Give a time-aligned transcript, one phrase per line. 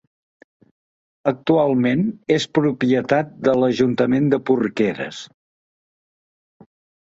[1.31, 2.01] Actualment
[2.37, 5.23] és propietat de l'Ajuntament de Porqueres.